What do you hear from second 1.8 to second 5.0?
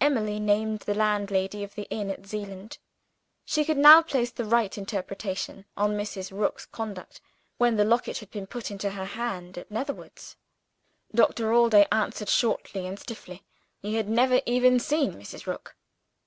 inn at Zeeland: she could now place the right